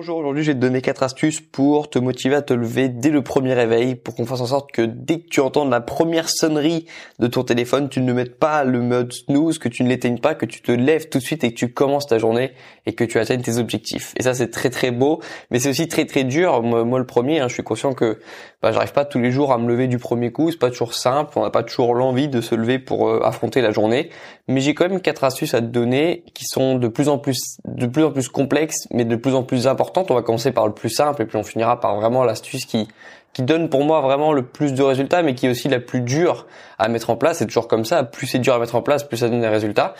[0.00, 3.10] Bonjour, aujourd'hui je vais te donner quatre astuces pour te motiver à te lever dès
[3.10, 6.30] le premier réveil pour qu'on fasse en sorte que dès que tu entends la première
[6.30, 6.86] sonnerie
[7.18, 10.34] de ton téléphone, tu ne mettes pas le mode snooze, que tu ne l'éteignes pas,
[10.34, 12.52] que tu te lèves tout de suite et que tu commences ta journée
[12.86, 14.14] et que tu atteignes tes objectifs.
[14.16, 15.20] Et ça c'est très très beau,
[15.50, 16.62] mais c'est aussi très très dur.
[16.62, 18.20] Moi, le premier, hein, je suis conscient que
[18.62, 20.94] bah, j'arrive pas tous les jours à me lever du premier coup, c'est pas toujours
[20.94, 24.08] simple, on n'a pas toujours l'envie de se lever pour euh, affronter la journée,
[24.50, 27.58] mais j'ai quand même quatre astuces à te donner qui sont de plus en plus
[27.64, 30.66] de plus en plus complexes, mais de plus en plus importantes on va commencer par
[30.66, 32.88] le plus simple et puis on finira par vraiment l'astuce qui
[33.32, 36.00] qui donne pour moi vraiment le plus de résultats, mais qui est aussi la plus
[36.00, 36.46] dure
[36.78, 37.38] à mettre en place.
[37.38, 38.02] C'est toujours comme ça.
[38.02, 39.94] Plus c'est dur à mettre en place, plus ça donne des résultats.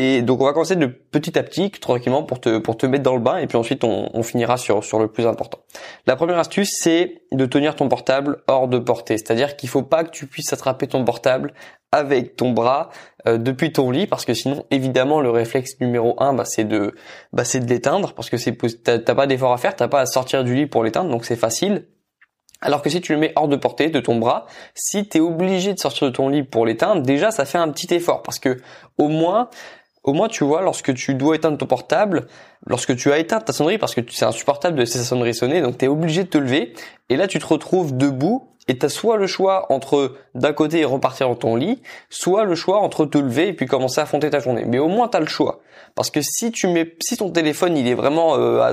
[0.00, 3.02] Et donc on va commencer de petit à petit, tranquillement, pour te pour te mettre
[3.02, 5.58] dans le bain, et puis ensuite on, on finira sur sur le plus important.
[6.06, 9.18] La première astuce, c'est de tenir ton portable hors de portée.
[9.18, 11.52] C'est-à-dire qu'il faut pas que tu puisses attraper ton portable
[11.90, 12.90] avec ton bras
[13.26, 16.94] euh, depuis ton lit parce que sinon évidemment le réflexe numéro un bah, c'est de
[17.32, 20.06] bah, c'est de l'éteindre parce que c'est t'as pas d'effort à faire t'as pas à
[20.06, 21.88] sortir du lit pour l'éteindre donc c'est facile
[22.60, 25.20] alors que si tu le mets hors de portée de ton bras si tu es
[25.20, 28.38] obligé de sortir de ton lit pour l'éteindre déjà ça fait un petit effort parce
[28.38, 28.58] que
[28.98, 29.48] au moins
[30.04, 32.26] au moins tu vois lorsque tu dois éteindre ton portable
[32.66, 35.60] lorsque tu as éteint ta sonnerie parce que c'est insupportable de laisser sa sonnerie sonner
[35.60, 36.72] donc tu es obligé de te lever
[37.08, 41.28] et là tu te retrouves debout et t'as soit le choix entre d'un côté repartir
[41.28, 44.40] dans ton lit, soit le choix entre te lever et puis commencer à affronter ta
[44.40, 44.64] journée.
[44.66, 45.60] Mais au moins t'as le choix.
[45.94, 48.72] Parce que si tu mets, si ton téléphone il est vraiment euh,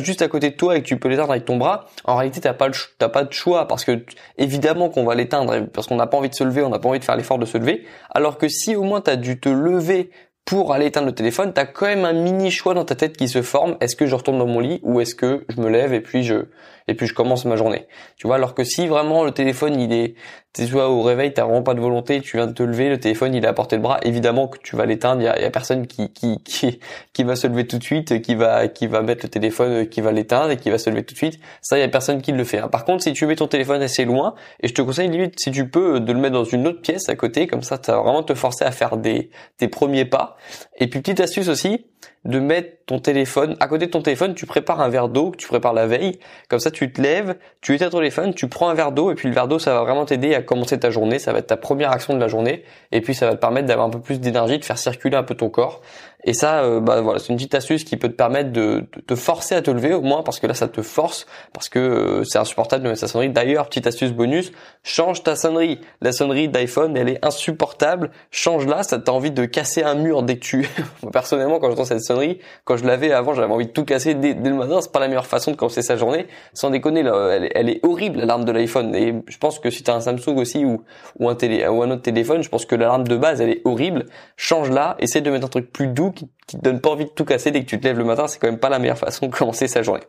[0.00, 2.40] juste à côté de toi et que tu peux l'éteindre avec ton bras, en réalité
[2.40, 4.04] t'as pas t'as pas de choix parce que
[4.36, 6.88] évidemment qu'on va l'éteindre parce qu'on n'a pas envie de se lever, on n'a pas
[6.88, 7.86] envie de faire l'effort de se lever.
[8.10, 10.10] Alors que si au moins t'as dû te lever
[10.46, 13.28] pour aller éteindre le téléphone, t'as quand même un mini choix dans ta tête qui
[13.28, 13.76] se forme.
[13.80, 16.22] Est-ce que je retourne dans mon lit ou est-ce que je me lève et puis
[16.22, 16.46] je
[16.88, 17.86] et puis je commence ma journée.
[18.16, 20.14] Tu vois, alors que si vraiment le téléphone il est,
[20.54, 22.98] tu vois, au réveil t'as vraiment pas de volonté, tu viens de te lever, le
[22.98, 25.22] téléphone il est à portée de bras, évidemment que tu vas l'éteindre.
[25.22, 26.80] Il y a, personne qui, qui qui
[27.12, 30.00] qui va se lever tout de suite, qui va qui va mettre le téléphone, qui
[30.00, 31.40] va l'éteindre et qui va se lever tout de suite.
[31.60, 32.58] Ça, il y a personne qui le fait.
[32.58, 32.68] Hein.
[32.68, 35.50] Par contre, si tu mets ton téléphone assez loin, et je te conseille limite si
[35.50, 37.98] tu peux de le mettre dans une autre pièce à côté, comme ça, tu vas
[37.98, 40.36] vraiment te forcer à faire des tes premiers pas.
[40.78, 41.86] Et puis petite astuce aussi,
[42.26, 45.48] de mettre ton téléphone à côté de ton téléphone, tu prépares un verre d'eau tu
[45.48, 46.18] prépares la veille.
[46.48, 49.14] Comme ça, tu te lèves, tu éteins ton téléphone, tu prends un verre d'eau et
[49.14, 51.18] puis le verre d'eau, ça va vraiment t'aider à commencer ta journée.
[51.18, 53.66] Ça va être ta première action de la journée et puis ça va te permettre
[53.66, 55.80] d'avoir un peu plus d'énergie, de faire circuler un peu ton corps.
[56.26, 59.14] Et ça, euh, bah voilà, c'est une petite astuce qui peut te permettre de, te
[59.14, 62.24] forcer à te lever au moins parce que là, ça te force parce que euh,
[62.24, 63.30] c'est insupportable de mettre sa sonnerie.
[63.30, 64.50] D'ailleurs, petite astuce bonus,
[64.82, 65.80] change ta sonnerie.
[66.00, 68.10] La sonnerie d'iPhone, elle est insupportable.
[68.32, 70.68] Change-la, ça t'a envie de casser un mur dès que tu.
[71.12, 74.34] Personnellement, quand j'entends cette sonnerie, quand je l'avais avant, j'avais envie de tout casser dès,
[74.34, 74.80] le matin.
[74.80, 76.26] C'est pas la meilleure façon de commencer sa journée.
[76.54, 78.96] Sans déconner, là, elle, est horrible l'alarme de l'iPhone.
[78.96, 80.82] Et je pense que si t'as un Samsung aussi ou
[81.18, 83.62] ou un télé ou un autre téléphone, je pense que l'alarme de base, elle est
[83.64, 84.06] horrible.
[84.36, 87.24] Change-la, essaie de mettre un truc plus doux qui, te donne pas envie de tout
[87.24, 88.26] casser dès que tu te lèves le matin.
[88.26, 90.02] C'est quand même pas la meilleure façon de commencer sa journée.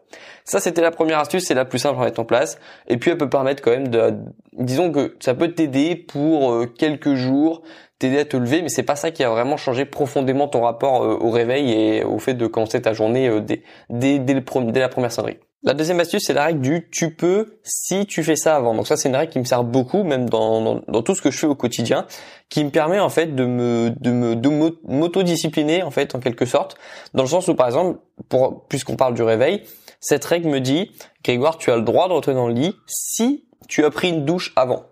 [0.45, 2.57] Ça, c'était la première astuce, c'est la plus simple à mettre en place.
[2.87, 4.13] Et puis, elle peut permettre quand même de,
[4.53, 7.61] disons que ça peut t'aider pour euh, quelques jours
[7.99, 11.03] t'aider à te lever, mais c'est pas ça qui a vraiment changé profondément ton rapport
[11.03, 13.41] euh, au réveil et au fait de commencer ta journée euh,
[13.89, 15.39] dès la première sonnerie.
[15.63, 18.75] La deuxième astuce, c'est la règle du tu peux si tu fais ça avant.
[18.75, 21.31] Donc ça, c'est une règle qui me sert beaucoup, même dans, dans, tout ce que
[21.31, 22.05] je fais au quotidien,
[22.49, 24.49] qui me permet en fait de me de me de
[24.87, 26.77] m'autodiscipliner en fait en quelque sorte,
[27.15, 29.63] dans le sens où par exemple, pour puisqu'on parle du réveil,
[29.99, 30.91] cette règle me dit
[31.23, 34.25] Grégoire, tu as le droit de retourner dans le lit si tu as pris une
[34.25, 34.85] douche avant.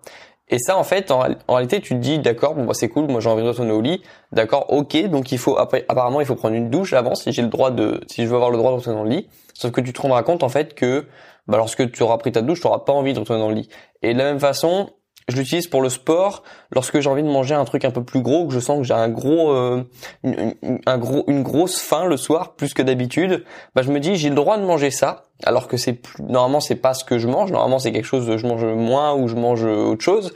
[0.47, 3.19] Et ça, en fait, en, réalité, tu te dis, d'accord, bon, bah, c'est cool, moi
[3.19, 6.55] j'ai envie de retourner au lit, d'accord, ok, donc il faut, apparemment, il faut prendre
[6.55, 8.75] une douche avant si j'ai le droit de, si je veux avoir le droit de
[8.77, 9.27] retourner dans le lit.
[9.55, 11.07] Sauf que tu te rendras compte, en fait, que,
[11.47, 13.55] bah, lorsque tu auras pris ta douche, tu n'auras pas envie de retourner dans le
[13.55, 13.69] lit.
[14.03, 14.91] Et de la même façon,
[15.27, 18.21] je l'utilise pour le sport lorsque j'ai envie de manger un truc un peu plus
[18.21, 19.83] gros que je sens que j'ai un gros euh,
[20.23, 20.53] une,
[20.85, 23.43] un gros une grosse faim le soir plus que d'habitude
[23.73, 26.59] bah je me dis j'ai le droit de manger ça alors que c'est plus, normalement
[26.59, 27.51] c'est pas ce que je mange.
[27.51, 30.33] Normalement c'est quelque chose je mange moins ou je mange autre chose.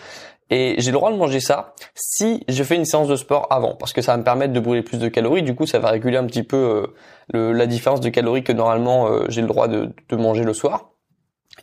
[0.51, 3.75] Et j'ai le droit de manger ça si je fais une séance de sport avant
[3.75, 5.43] parce que ça va me permettre de brûler plus de calories.
[5.43, 6.91] Du coup ça va réguler un petit peu
[7.35, 10.89] euh, la différence de calories que normalement euh, j'ai le droit de manger le soir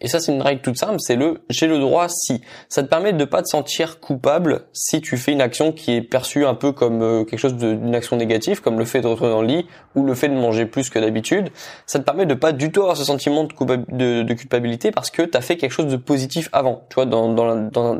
[0.00, 2.40] et ça, c'est une règle toute simple, c'est le j'ai le droit si.
[2.68, 6.02] Ça te permet de pas te sentir coupable si tu fais une action qui est
[6.02, 9.32] perçue un peu comme euh, quelque chose d'une action négative, comme le fait de retourner
[9.32, 11.50] dans le lit ou le fait de manger plus que d'habitude.
[11.86, 15.36] Ça te permet de pas du tout avoir ce sentiment de, culpabilité parce que tu
[15.36, 16.84] as fait quelque chose de positif avant.
[16.90, 17.28] Tu vois, dans,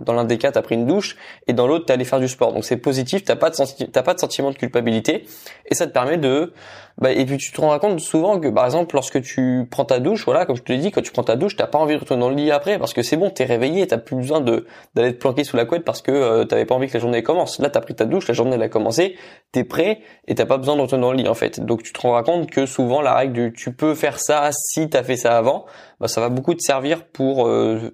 [0.06, 1.16] l'un des cas, tu as pris une douche
[1.46, 2.52] et dans l'autre, tu allé faire du sport.
[2.52, 5.26] Donc c'est positif, t'as pas pas de sentiment de culpabilité
[5.66, 6.52] et ça te permet de
[6.98, 10.00] Bah, et puis tu te rends compte souvent que par exemple lorsque tu prends ta
[10.00, 11.94] douche, voilà, comme je te l'ai dit, quand tu prends ta douche, t'as pas envie
[11.94, 14.40] de retourner dans le lit après parce que c'est bon, t'es réveillé, t'as plus besoin
[14.40, 17.00] de d'aller te planquer sous la couette parce que euh, t'avais pas envie que la
[17.00, 17.58] journée commence.
[17.58, 19.16] Là, t'as pris ta douche, la journée elle a commencé,
[19.52, 21.60] t'es prêt et t'as pas besoin de retourner dans le lit en fait.
[21.60, 24.88] Donc tu te rends compte que souvent la règle du tu peux faire ça si
[24.88, 25.66] t'as fait ça avant,
[26.00, 27.90] bah, ça va beaucoup te servir pour euh,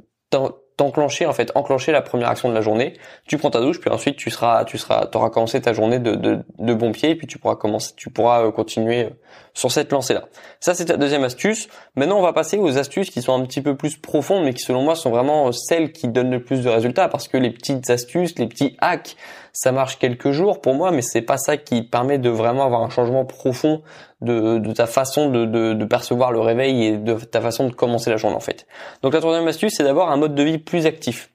[0.77, 2.95] t'enclencher en fait, enclencher la première action de la journée.
[3.27, 6.15] Tu prends ta douche, puis ensuite tu seras, tu seras, t'auras commencé ta journée de,
[6.15, 9.11] de, de bon pied, et puis tu pourras commencer, tu pourras euh, continuer euh,
[9.55, 10.25] sur cette lancée-là.
[10.61, 11.69] Ça, c'est ta deuxième astuce.
[11.97, 14.63] Maintenant, on va passer aux astuces qui sont un petit peu plus profondes, mais qui
[14.63, 17.91] selon moi sont vraiment celles qui donnent le plus de résultats, parce que les petites
[17.91, 19.17] astuces, les petits hacks,
[19.53, 22.83] ça marche quelques jours pour moi, mais c'est pas ça qui permet de vraiment avoir
[22.83, 23.83] un changement profond
[24.21, 27.75] de, de ta façon de, de, de, percevoir le réveil et de ta façon de
[27.75, 28.67] commencer la journée en fait.
[29.03, 31.31] Donc la troisième astuce, c'est d'avoir un mode de vie plus actif.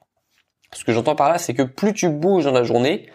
[0.74, 3.08] Ce que j'entends par là, c'est que plus tu bouges dans la journée,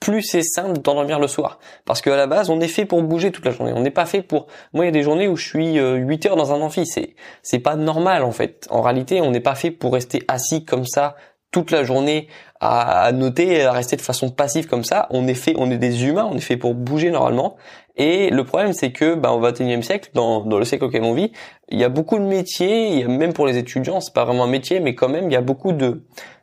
[0.00, 1.58] plus c'est simple d'endormir le soir.
[1.84, 3.72] Parce qu'à la base, on est fait pour bouger toute la journée.
[3.74, 4.46] On n'est pas fait pour...
[4.72, 6.84] Moi, il y a des journées où je suis 8 euh, heures dans un amphi.
[6.86, 8.66] C'est, c'est pas normal, en fait.
[8.70, 11.16] En réalité, on n'est pas fait pour rester assis comme ça
[11.56, 12.28] toute la journée
[12.60, 15.06] à, noter, à rester de façon passive comme ça.
[15.08, 17.56] On est fait, on est des humains, on est fait pour bouger normalement.
[17.96, 21.14] Et le problème, c'est que, bah, au 21e siècle, dans, dans le siècle auquel on
[21.14, 21.32] vit,
[21.70, 24.26] il y a beaucoup de métiers, il y a, même pour les étudiants, c'est pas
[24.26, 26.02] vraiment un métier, mais quand même, il y a beaucoup de,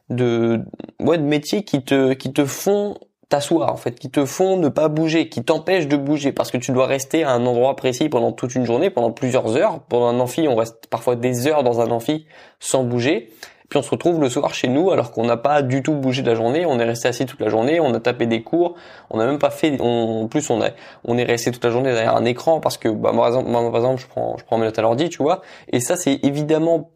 [0.10, 0.62] de,
[1.00, 2.96] ouais, de métiers qui te, qui te font
[3.30, 6.58] t'asseoir en fait, qui te font ne pas bouger, qui t'empêchent de bouger parce que
[6.58, 9.80] tu dois rester à un endroit précis pendant toute une journée, pendant plusieurs heures.
[9.90, 12.26] Pendant un amphi, on reste parfois des heures dans un amphi
[12.60, 13.30] sans bouger.
[13.74, 16.22] Puis on se retrouve le soir chez nous alors qu'on n'a pas du tout bougé
[16.22, 18.76] de la journée, on est resté assis toute la journée, on a tapé des cours,
[19.10, 20.70] on n'a même pas fait, en plus on, a,
[21.06, 24.00] on est resté toute la journée derrière un écran parce que bah, moi, par exemple
[24.00, 25.42] je prends, je prends mes notes à l'ordi, tu vois,
[25.72, 26.92] et ça c'est évidemment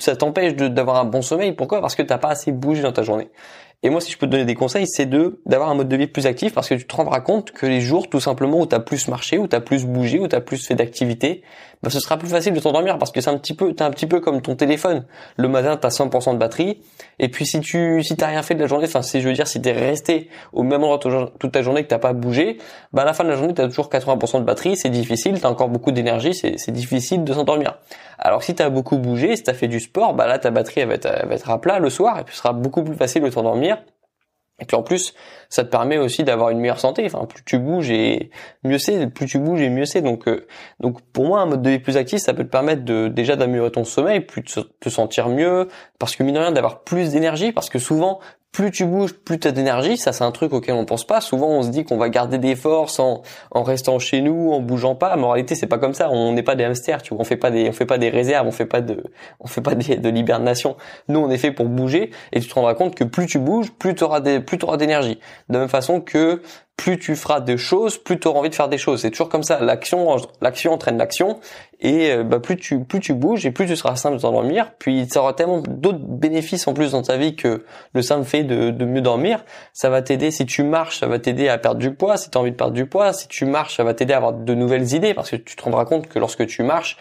[0.00, 1.52] ça t'empêche d'avoir un bon sommeil.
[1.52, 1.80] Pourquoi?
[1.80, 3.30] Parce que t'as pas assez bougé dans ta journée.
[3.82, 5.96] Et moi, si je peux te donner des conseils, c'est de d'avoir un mode de
[5.96, 8.66] vie plus actif parce que tu te rendras compte que les jours, tout simplement, où
[8.66, 11.42] tu as plus marché, où tu as plus bougé, où tu as plus fait d'activité,
[11.82, 13.90] bah, ce sera plus facile de t'endormir parce que c'est un petit peu, t'es un
[13.90, 15.04] petit peu comme ton téléphone.
[15.36, 16.80] Le matin, tu as 100% de batterie.
[17.18, 19.34] Et puis, si tu, si t'as rien fait de la journée, enfin, si je veux
[19.34, 20.98] dire, si t'es resté au même endroit
[21.38, 22.56] toute ta journée que t'as pas bougé,
[22.92, 24.76] bah, à la fin de la journée, tu as toujours 80% de batterie.
[24.76, 25.38] C'est difficile.
[25.40, 26.34] T'as encore beaucoup d'énergie.
[26.34, 27.78] C'est difficile de s'endormir.
[28.18, 30.88] Alors, si t'as beaucoup bougé, si t'as fait du sport, bah, là, ta batterie, elle
[30.88, 32.96] va être, elle va être à plat le soir et puis ce sera beaucoup plus
[32.96, 33.75] facile de t'endormir
[34.58, 35.14] et puis en plus,
[35.50, 37.04] ça te permet aussi d'avoir une meilleure santé.
[37.04, 38.30] Enfin, plus tu bouges et
[38.64, 40.00] mieux c'est, plus tu bouges et mieux c'est.
[40.00, 40.46] Donc, euh,
[40.80, 43.36] donc pour moi, un mode de vie plus actif, ça peut te permettre de déjà
[43.36, 45.68] d'améliorer ton sommeil, plus de te sentir mieux,
[45.98, 48.18] parce que mine de rien, d'avoir plus d'énergie, parce que souvent,
[48.52, 49.98] plus tu bouges, plus tu as d'énergie.
[49.98, 51.20] Ça, c'est un truc auquel on pense pas.
[51.20, 54.60] Souvent, on se dit qu'on va garder des forces en, en restant chez nous, en
[54.60, 55.14] bougeant pas.
[55.16, 56.10] Mais en réalité, c'est pas comme ça.
[56.10, 57.20] On n'est pas des hamsters, tu vois.
[57.20, 59.04] On fait pas des, on fait pas des réserves, on fait pas de,
[59.40, 60.76] on fait pas de l'hibernation.
[61.08, 62.10] Nous, on est fait pour bouger.
[62.32, 64.78] Et tu te rendras compte que plus tu bouges, plus tu auras des, plus auras
[64.78, 65.18] d'énergie.
[65.48, 66.40] De la même façon que
[66.76, 69.02] plus tu feras des choses, plus tu auras envie de faire des choses.
[69.02, 69.60] C'est toujours comme ça.
[69.60, 71.40] L'action, l'action entraîne l'action,
[71.80, 74.72] et euh, bah, plus tu plus tu bouges et plus tu seras simple de t'endormir.
[74.78, 78.44] Puis ça aura tellement d'autres bénéfices en plus dans ta vie que le simple fait
[78.44, 79.44] de, de mieux dormir.
[79.72, 82.16] Ça va t'aider si tu marches, ça va t'aider à perdre du poids.
[82.16, 84.18] Si tu as envie de perdre du poids, si tu marches, ça va t'aider à
[84.18, 86.96] avoir de nouvelles idées parce que tu te rendras compte que lorsque tu marches,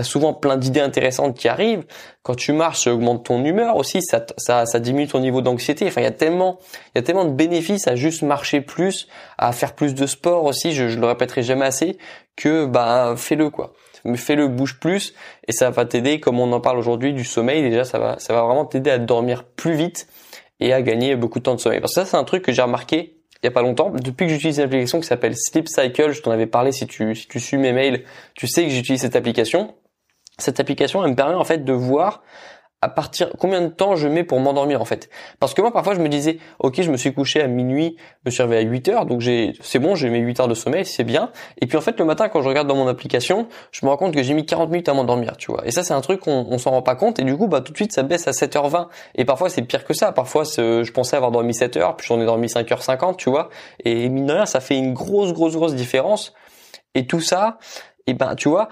[0.00, 1.84] T'as souvent plein d'idées intéressantes qui arrivent.
[2.22, 5.86] Quand tu marches, ça augmente ton humeur aussi, ça, ça, ça diminue ton niveau d'anxiété.
[5.86, 9.08] Enfin, il y a tellement, il y a tellement de bénéfices à juste marcher plus,
[9.36, 10.72] à faire plus de sport aussi.
[10.72, 11.98] Je, je le répéterai jamais assez
[12.34, 13.74] que bah fais-le quoi.
[14.14, 15.12] Fais-le, bouge plus
[15.46, 16.18] et ça va t'aider.
[16.18, 18.96] Comme on en parle aujourd'hui du sommeil, déjà ça va, ça va vraiment t'aider à
[18.96, 20.08] dormir plus vite
[20.60, 21.80] et à gagner beaucoup de temps de sommeil.
[21.80, 24.26] Parce que ça, c'est un truc que j'ai remarqué il y a pas longtemps, depuis
[24.26, 27.26] que j'utilise une application qui s'appelle Sleep Cycle, je t'en avais parlé si tu si
[27.26, 28.04] tu suis mes mails,
[28.34, 29.74] tu sais que j'utilise cette application
[30.42, 32.22] cette application, elle me permet en fait de voir
[32.82, 35.10] à partir combien de temps je mets pour m'endormir en fait.
[35.38, 38.26] Parce que moi parfois je me disais OK, je me suis couché à minuit, je
[38.26, 40.54] me suis réveillé à 8 heures donc j'ai c'est bon, j'ai mes 8 heures de
[40.54, 41.30] sommeil, c'est bien.
[41.60, 43.98] Et puis en fait le matin quand je regarde dans mon application, je me rends
[43.98, 45.66] compte que j'ai mis 40 minutes à m'endormir, tu vois.
[45.66, 47.60] Et ça c'est un truc on, on s'en rend pas compte et du coup bah
[47.60, 50.12] tout de suite ça baisse à 7h20 et parfois c'est pire que ça.
[50.12, 53.50] Parfois je pensais avoir dormi 7 heures, puis j'en ai dormi 5h50, tu vois.
[53.84, 56.32] Et mine de rien, ça fait une grosse grosse grosse différence.
[56.94, 57.58] Et tout ça,
[58.06, 58.68] et ben tu vois,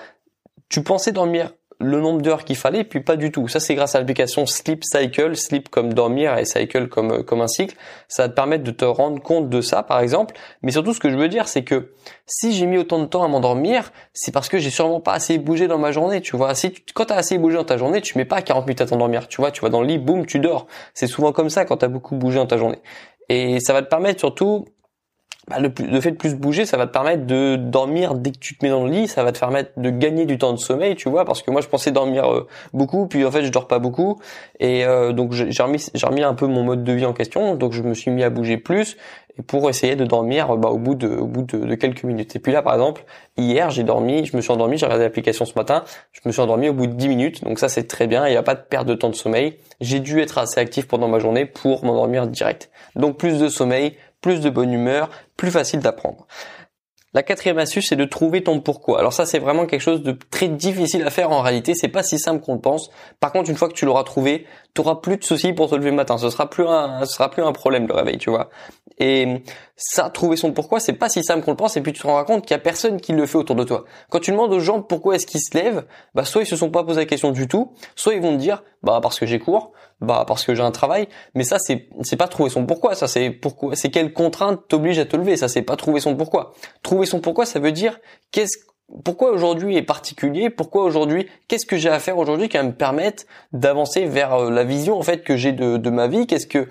[0.68, 3.46] tu pensais dormir le nombre d'heures qu'il fallait, puis pas du tout.
[3.46, 7.40] Ça, c'est grâce à l'application Sleep Cycle, Sleep comme dormir et Cycle comme euh, comme
[7.40, 7.76] un cycle.
[8.08, 10.34] Ça va te permettre de te rendre compte de ça, par exemple.
[10.62, 11.92] Mais surtout, ce que je veux dire, c'est que
[12.26, 15.38] si j'ai mis autant de temps à m'endormir, c'est parce que j'ai sûrement pas assez
[15.38, 16.20] bougé dans ma journée.
[16.20, 18.66] Tu vois, si tu, quand t'as assez bougé dans ta journée, tu mets pas 40
[18.66, 19.28] minutes à t'endormir.
[19.28, 20.66] Tu vois, tu vas dans le lit, boum, tu dors.
[20.94, 22.80] C'est souvent comme ça quand t'as beaucoup bougé dans ta journée.
[23.28, 24.64] Et ça va te permettre surtout
[25.48, 28.56] bah, le, fait de plus bouger, ça va te permettre de dormir dès que tu
[28.56, 30.94] te mets dans le lit, ça va te permettre de gagner du temps de sommeil,
[30.94, 33.66] tu vois, parce que moi je pensais dormir euh, beaucoup, puis en fait je dors
[33.66, 34.20] pas beaucoup,
[34.60, 37.54] et euh, donc j'ai remis, j'ai remis un peu mon mode de vie en question,
[37.54, 38.98] donc je me suis mis à bouger plus,
[39.38, 42.36] et pour essayer de dormir bah, au bout de, au bout de, de, quelques minutes.
[42.36, 43.04] Et puis là par exemple,
[43.38, 45.82] hier j'ai dormi, je me suis endormi, j'ai regardé l'application ce matin,
[46.12, 48.32] je me suis endormi au bout de 10 minutes, donc ça c'est très bien, il
[48.32, 49.56] n'y a pas de perte de temps de sommeil.
[49.80, 52.70] J'ai dû être assez actif pendant ma journée pour m'endormir direct.
[52.96, 56.26] Donc plus de sommeil, plus de bonne humeur, plus facile d'apprendre.
[57.14, 58.98] La quatrième astuce, c'est de trouver ton pourquoi.
[58.98, 61.74] Alors ça, c'est vraiment quelque chose de très difficile à faire en réalité.
[61.74, 62.90] C'est pas si simple qu'on le pense.
[63.18, 65.74] Par contre, une fois que tu l'auras trouvé, tu auras plus de soucis pour te
[65.74, 66.18] lever le matin.
[66.18, 68.50] Ce sera plus un, ce sera plus un problème le réveil, tu vois.
[69.00, 69.42] Et
[69.76, 71.76] ça, trouver son pourquoi, c'est pas si simple qu'on le pense.
[71.76, 73.64] Et puis tu te rends compte qu'il y a personne qui le fait autour de
[73.64, 73.84] toi.
[74.10, 75.84] Quand tu demandes aux gens pourquoi est-ce qu'ils se lèvent,
[76.14, 78.40] bah soit ils se sont pas posé la question du tout, soit ils vont te
[78.40, 81.08] dire bah parce que j'ai cours, bah parce que j'ai un travail.
[81.34, 82.94] Mais ça, c'est c'est pas trouver son pourquoi.
[82.94, 85.36] Ça, c'est pourquoi, c'est quelle contrainte t'oblige à te lever.
[85.36, 86.54] Ça, c'est pas trouver son pourquoi.
[86.82, 88.00] Trouver son pourquoi, ça veut dire
[88.32, 88.58] qu'est-ce
[89.04, 92.72] pourquoi aujourd'hui est particulier Pourquoi aujourd'hui Qu'est-ce que j'ai à faire aujourd'hui qui va me
[92.72, 96.26] permettre d'avancer vers euh, la vision en fait que j'ai de, de ma vie?
[96.26, 96.68] Qu'est-ce que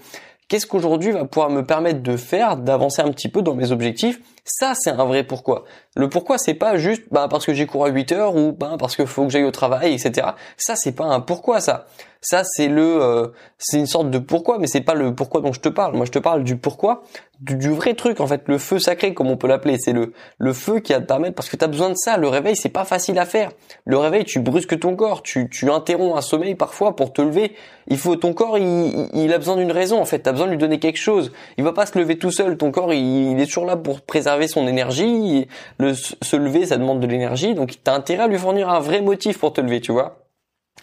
[0.48, 4.20] qu'est-ce qu'aujourd'hui va pouvoir me permettre de faire, d'avancer un petit peu dans mes objectifs?
[4.50, 5.66] Ça, c'est un vrai pourquoi.
[5.98, 8.78] Le pourquoi, c'est pas juste bah, parce que j'ai couru à 8 heures ou bah,
[8.80, 10.26] parce qu'il faut que j'aille au travail, etc.
[10.56, 11.86] Ça, c'est pas un pourquoi, ça.
[12.22, 13.28] Ça, c'est le, euh,
[13.58, 15.96] c'est une sorte de pourquoi, mais c'est pas le pourquoi dont je te parle.
[15.96, 17.04] Moi, je te parle du pourquoi,
[17.40, 19.78] du, vrai truc, en fait, le feu sacré, comme on peut l'appeler.
[19.78, 22.18] C'est le, le feu qui va te permettre, parce que tu as besoin de ça.
[22.18, 23.52] Le réveil, c'est pas facile à faire.
[23.86, 27.54] Le réveil, tu brusques ton corps, tu, tu interromps un sommeil parfois pour te lever.
[27.88, 30.20] Il faut, ton corps, il, il a besoin d'une raison, en fait.
[30.20, 31.32] T'as besoin de lui donner quelque chose.
[31.58, 32.58] Il va pas se lever tout seul.
[32.58, 35.48] Ton corps, il, est toujours là pour préserver son énergie.
[35.80, 37.56] Le, se lever, ça demande de l'énergie.
[37.56, 40.20] Donc, t'as intérêt à lui fournir un vrai motif pour te lever, tu vois.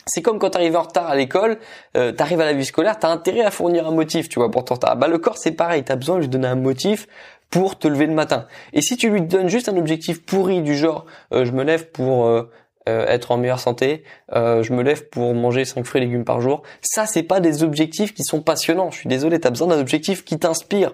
[0.06, 1.58] C'est comme quand tu arrives en retard à l'école,
[1.96, 4.38] euh, tu arrives à la vie scolaire, tu as intérêt à fournir un motif, tu
[4.38, 4.96] vois, pour ton retard.
[4.96, 7.06] Bah le corps c'est pareil, tu as besoin de lui donner un motif
[7.50, 8.46] pour te lever le matin.
[8.72, 11.90] Et si tu lui donnes juste un objectif pourri du genre euh, je me lève
[11.90, 12.50] pour euh,
[12.86, 16.62] être en meilleure santé, je me lève pour manger 5 fruits et légumes par jour,
[16.82, 18.90] ça c'est pas des objectifs qui sont passionnants.
[18.90, 20.92] Je suis désolé, tu as besoin d'un objectif qui t'inspire.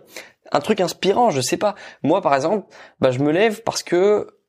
[0.52, 1.74] Un truc inspirant, je sais pas.
[2.02, 2.66] Moi par exemple,
[3.00, 4.39] bah je me lève parce que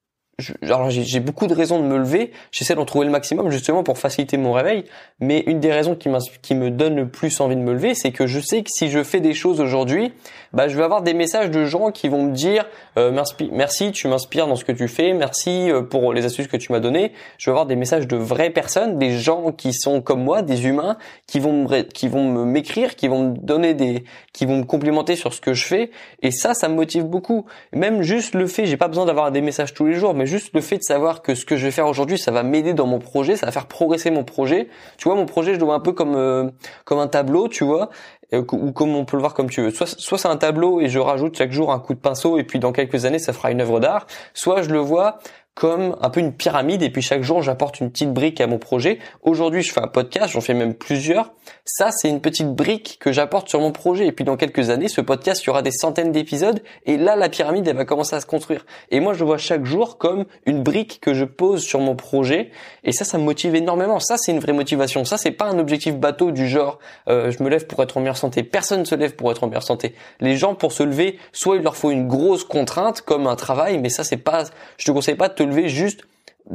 [0.41, 4.37] j'ai beaucoup de raisons de me lever, j'essaie d'en trouver le maximum justement pour faciliter
[4.37, 4.85] mon réveil,
[5.19, 6.09] mais une des raisons qui,
[6.55, 9.03] me donne le plus envie de me lever, c'est que je sais que si je
[9.03, 10.13] fais des choses aujourd'hui,
[10.53, 12.65] bah, je vais avoir des messages de gens qui vont me dire
[12.97, 13.11] euh,
[13.51, 16.71] merci, tu m'inspires dans ce que tu fais, merci euh, pour les astuces que tu
[16.71, 17.13] m'as données.
[17.37, 20.65] Je vais avoir des messages de vraies personnes, des gens qui sont comme moi, des
[20.65, 25.15] humains, qui vont qui vont m'écrire, qui vont me donner des, qui vont me complimenter
[25.15, 27.45] sur ce que je fais, et ça, ça me motive beaucoup.
[27.73, 30.55] Même juste le fait, j'ai pas besoin d'avoir des messages tous les jours, mais juste
[30.55, 32.87] le fait de savoir que ce que je vais faire aujourd'hui, ça va m'aider dans
[32.87, 34.69] mon projet, ça va faire progresser mon projet.
[34.97, 36.49] Tu vois, mon projet, je le vois un peu comme euh,
[36.85, 37.89] comme un tableau, tu vois,
[38.33, 39.71] ou comme on peut le voir comme tu veux.
[39.71, 42.43] Soit, soit c'est un tableau et je rajoute chaque jour un coup de pinceau et
[42.43, 44.07] puis dans quelques années ça fera une œuvre d'art.
[44.33, 45.19] Soit je le vois
[45.53, 48.57] comme un peu une pyramide et puis chaque jour j'apporte une petite brique à mon
[48.57, 48.99] projet.
[49.21, 51.33] Aujourd'hui je fais un podcast, j'en fais même plusieurs.
[51.65, 54.87] Ça c'est une petite brique que j'apporte sur mon projet et puis dans quelques années
[54.87, 58.15] ce podcast il y aura des centaines d'épisodes et là la pyramide elle va commencer
[58.15, 58.65] à se construire.
[58.91, 62.51] Et moi je vois chaque jour comme une brique que je pose sur mon projet
[62.85, 63.99] et ça ça me motive énormément.
[63.99, 65.03] Ça c'est une vraie motivation.
[65.03, 66.79] Ça c'est pas un objectif bateau du genre
[67.09, 68.43] euh, je me lève pour être en meilleure santé.
[68.43, 69.95] Personne ne se lève pour être en meilleure santé.
[70.21, 73.77] Les gens pour se lever soit il leur faut une grosse contrainte comme un travail
[73.79, 74.45] mais ça c'est pas
[74.77, 76.01] je te conseille pas de te juste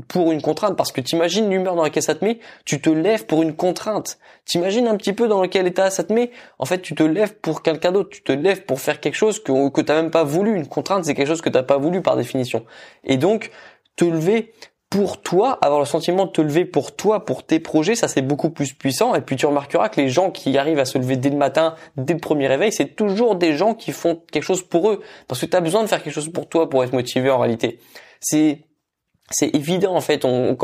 [0.08, 3.26] pour une contrainte parce que t'imagines l'humeur dans laquelle ça te met, tu te lèves
[3.26, 4.18] pour une contrainte.
[4.44, 6.30] T'imagines un petit peu dans quel état ça te met.
[6.58, 9.42] En fait, tu te lèves pour quelqu'un d'autre, tu te lèves pour faire quelque chose
[9.42, 10.56] que que t'as même pas voulu.
[10.56, 12.64] Une contrainte, c'est quelque chose que t'as pas voulu par définition.
[13.04, 13.50] Et donc,
[13.96, 14.52] te lever
[14.90, 18.22] pour toi, avoir le sentiment de te lever pour toi, pour tes projets, ça c'est
[18.22, 19.14] beaucoup plus puissant.
[19.14, 21.74] Et puis tu remarqueras que les gens qui arrivent à se lever dès le matin,
[21.96, 25.02] dès le premier réveil, c'est toujours des gens qui font quelque chose pour eux.
[25.26, 27.38] Parce que tu as besoin de faire quelque chose pour toi pour être motivé en
[27.38, 27.80] réalité.
[28.20, 28.60] C'est
[29.30, 30.24] c'est évident en fait.
[30.24, 30.56] On,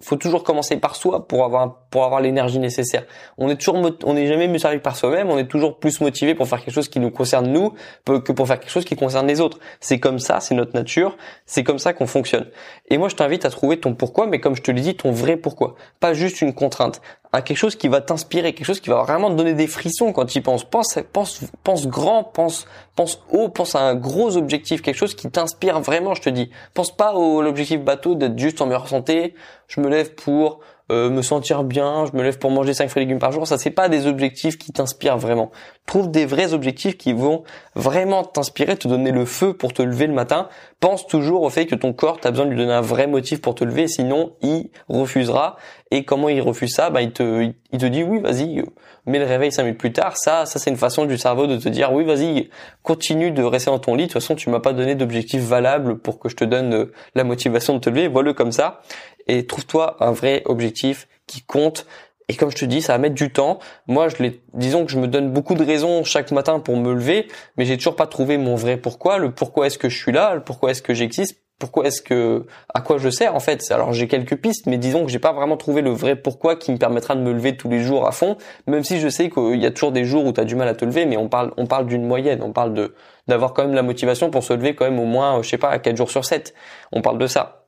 [0.00, 3.04] faut toujours commencer par soi pour avoir pour avoir l'énergie nécessaire.
[3.36, 5.30] On est toujours on n'est jamais mieux servi par soi-même.
[5.30, 8.46] On est toujours plus motivé pour faire quelque chose qui nous concerne nous que pour
[8.46, 9.58] faire quelque chose qui concerne les autres.
[9.80, 11.16] C'est comme ça, c'est notre nature.
[11.46, 12.46] C'est comme ça qu'on fonctionne.
[12.90, 15.12] Et moi, je t'invite à trouver ton pourquoi, mais comme je te l'ai dit, ton
[15.12, 17.00] vrai pourquoi, pas juste une contrainte
[17.32, 20.12] à quelque chose qui va t'inspirer, quelque chose qui va vraiment te donner des frissons
[20.12, 20.64] quand tu y penses.
[20.64, 22.66] Pense, pense, pense grand, pense,
[22.96, 26.50] pense haut, pense à un gros objectif, quelque chose qui t'inspire vraiment, je te dis.
[26.74, 29.34] Pense pas à l'objectif bateau d'être juste en meilleure santé.
[29.66, 33.02] Je me lève pour euh, me sentir bien, je me lève pour manger 5 fruits
[33.02, 35.50] et légumes par jour, ça c'est pas des objectifs qui t'inspirent vraiment.
[35.84, 37.44] Trouve des vrais objectifs qui vont
[37.74, 40.48] vraiment t'inspirer, te donner le feu pour te lever le matin.
[40.80, 43.40] Pense toujours au fait que ton corps, tu besoin de lui donner un vrai motif
[43.40, 45.56] pour te lever, sinon il refusera.
[45.90, 46.90] Et comment il refuse ça?
[46.90, 48.62] Bah il te, il te dit oui, vas-y,
[49.06, 50.16] mets le réveil 5 minutes plus tard.
[50.16, 52.48] Ça, ça c'est une façon du cerveau de te dire oui, vas-y,
[52.82, 54.04] continue de rester dans ton lit.
[54.04, 56.92] De toute façon, tu m'as pas donné d'objectif valable pour que je te donne euh,
[57.16, 58.06] la motivation de te lever.
[58.06, 58.82] Vois-le comme ça
[59.28, 61.86] et trouve-toi un vrai objectif qui compte.
[62.28, 63.58] Et comme je te dis, ça va mettre du temps.
[63.86, 66.92] Moi, je l'ai, disons que je me donne beaucoup de raisons chaque matin pour me
[66.92, 69.18] lever, mais j'ai toujours pas trouvé mon vrai pourquoi.
[69.18, 72.46] Le pourquoi est-ce que je suis là, le pourquoi est-ce que j'existe, pourquoi est-ce que,
[72.72, 73.64] à quoi je sers en fait?
[73.70, 76.70] Alors j'ai quelques pistes, mais disons que j'ai pas vraiment trouvé le vrai pourquoi qui
[76.70, 78.36] me permettra de me lever tous les jours à fond.
[78.66, 80.68] Même si je sais qu'il y a toujours des jours où tu as du mal
[80.68, 82.94] à te lever, mais on parle, on parle d'une moyenne, on parle de
[83.26, 85.70] d'avoir quand même la motivation pour se lever quand même au moins, je sais pas,
[85.70, 86.54] à 4 jours sur 7.
[86.92, 87.66] On parle de ça.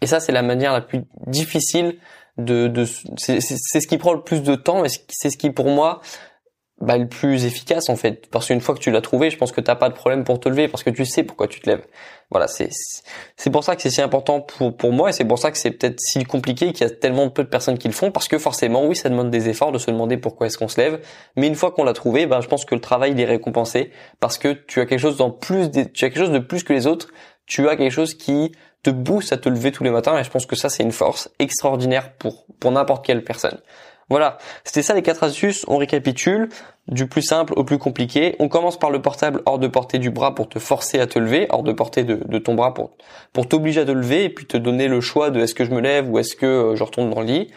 [0.00, 1.98] Et ça, c'est la manière la plus difficile
[2.38, 2.84] de, de
[3.16, 6.00] c'est ce qui prend le plus de temps et c'est ce qui pour moi
[6.80, 8.28] bah, le plus efficace en fait.
[8.30, 10.38] Parce qu'une fois que tu l'as trouvé je pense que t'as pas de problème pour
[10.38, 11.84] te lever parce que tu sais pourquoi tu te lèves.
[12.30, 12.68] Voilà c'est
[13.36, 15.58] c'est pour ça que c'est si important pour pour moi et c'est pour ça que
[15.58, 18.28] c'est peut-être si compliqué qu'il y a tellement peu de personnes qui le font parce
[18.28, 21.00] que forcément oui ça demande des efforts de se demander pourquoi est-ce qu'on se lève.
[21.34, 23.90] Mais une fois qu'on l'a trouvé ben je pense que le travail il est récompensé
[24.20, 26.72] parce que tu as quelque chose dans plus tu as quelque chose de plus que
[26.72, 27.08] les autres.
[27.46, 30.30] Tu as quelque chose qui te booste à te lever tous les matins et je
[30.30, 33.58] pense que ça c'est une force extraordinaire pour pour n'importe quelle personne.
[34.10, 36.48] Voilà, c'était ça les quatre astuces, on récapitule
[36.86, 38.36] du plus simple au plus compliqué.
[38.38, 41.18] On commence par le portable hors de portée du bras pour te forcer à te
[41.18, 42.92] lever, hors de portée de, de ton bras pour
[43.34, 45.70] pour t'obliger à te lever et puis te donner le choix de est-ce que je
[45.70, 47.50] me lève ou est-ce que euh, je retourne dans le lit.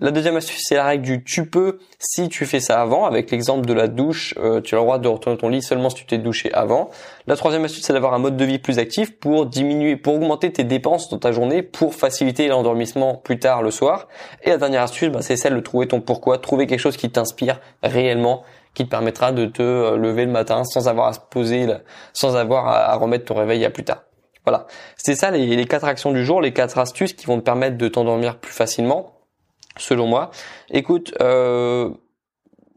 [0.00, 3.04] La deuxième astuce, c'est la règle du tu peux si tu fais ça avant.
[3.04, 5.88] Avec l'exemple de la douche, euh, tu as le droit de retourner ton lit seulement
[5.88, 6.90] si tu t'es douché avant.
[7.28, 10.52] La troisième astuce, c'est d'avoir un mode de vie plus actif pour diminuer, pour augmenter
[10.52, 14.08] tes dépenses dans ta journée, pour faciliter l'endormissement plus tard le soir.
[14.42, 17.08] Et la dernière astuce, bah, c'est celle de trouver ton pourquoi, trouver quelque chose qui
[17.08, 18.42] t'inspire réellement,
[18.74, 21.68] qui te permettra de te euh, lever le matin sans avoir à se poser,
[22.12, 24.02] sans avoir à remettre ton réveil à plus tard.
[24.44, 27.44] Voilà, c'est ça les, les quatre actions du jour, les quatre astuces qui vont te
[27.44, 29.13] permettre de t'endormir plus facilement
[29.78, 30.30] selon moi.
[30.70, 31.90] Écoute, euh,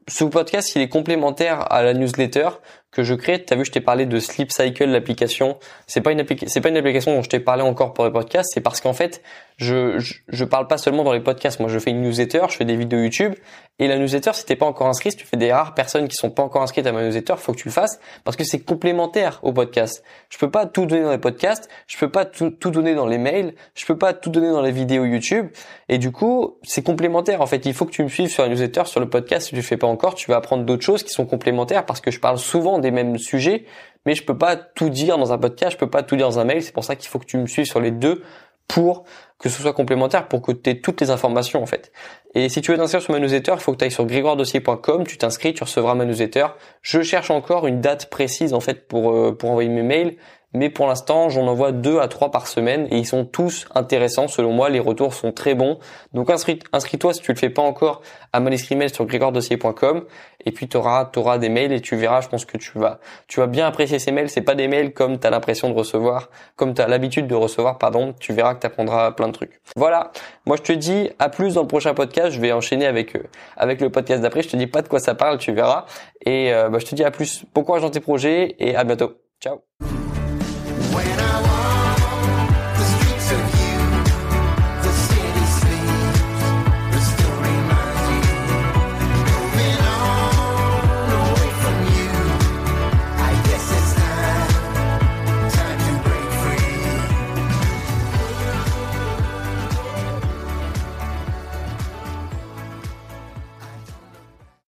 [0.07, 2.49] ce podcast, il est complémentaire à la newsletter
[2.97, 3.45] que je crée.
[3.45, 5.57] Tu as vu, je t'ai parlé de Sleep Cycle, l'application.
[5.85, 8.49] C'est pas une c'est pas une application dont je t'ai parlé encore pour les podcasts.
[8.53, 9.21] C'est parce qu'en fait,
[9.57, 11.59] je, je, je parle pas seulement dans les podcasts.
[11.59, 13.35] Moi, je fais une newsletter, je fais des vidéos YouTube
[13.79, 16.15] et la newsletter, si t'es pas encore inscrit, si tu fais des rares personnes qui
[16.15, 18.59] sont pas encore inscrites à ma newsletter, faut que tu le fasses parce que c'est
[18.59, 20.03] complémentaire au podcast.
[20.29, 23.05] Je peux pas tout donner dans les podcasts, je peux pas tout, tout donner dans
[23.05, 25.49] les mails, je peux pas tout donner dans les vidéos YouTube.
[25.89, 27.41] Et du coup, c'est complémentaire.
[27.41, 29.45] En fait, il faut que tu me suives sur la newsletter, sur le podcast.
[29.45, 32.01] Si tu le fais pas encore, tu vas apprendre d'autres choses qui sont complémentaires parce
[32.01, 33.65] que je parle souvent des mêmes sujets,
[34.05, 36.39] mais je peux pas tout dire dans un podcast, je peux pas tout dire dans
[36.39, 36.63] un mail.
[36.63, 38.23] C'est pour ça qu'il faut que tu me suives sur les deux
[38.67, 39.05] pour
[39.39, 41.91] que ce soit complémentaire, pour que tu aies toutes les informations en fait.
[42.33, 45.05] Et si tu veux t'inscrire sur ma newsletter, il faut que tu ailles sur grégoiredossier.com,
[45.05, 46.47] tu t'inscris, tu recevras ma newsletter.
[46.81, 50.17] Je cherche encore une date précise en fait pour euh, pour envoyer mes mails
[50.53, 54.27] mais pour l'instant j'en envoie deux à trois par semaine et ils sont tous intéressants.
[54.27, 55.79] Selon moi, les retours sont très bons.
[56.13, 58.01] Donc inscris-toi si tu le fais pas encore
[58.33, 60.05] à mon mail sur grégoiredossier.com
[60.45, 62.99] et puis tu auras, auras des mails et tu verras, je pense que tu vas
[63.27, 65.75] tu vas bien apprécier ces mails, c'est pas des mails comme tu as l'impression de
[65.75, 69.33] recevoir, comme tu as l'habitude de recevoir pardon, tu verras que tu apprendras plein de
[69.33, 69.59] trucs.
[69.75, 70.11] Voilà,
[70.45, 73.23] moi je te dis à plus dans le prochain podcast, je vais enchaîner avec euh,
[73.57, 75.85] avec le podcast d'après, je te dis pas de quoi ça parle, tu verras.
[76.25, 78.83] Et euh, bah, je te dis à plus, bon courage dans tes projets et à
[78.83, 79.13] bientôt.
[79.41, 79.61] Ciao.